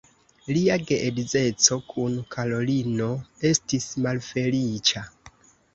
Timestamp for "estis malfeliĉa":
3.53-5.11